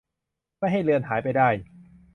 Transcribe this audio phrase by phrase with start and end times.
[0.57, 1.49] ไม่ให้เลือนหายไปได้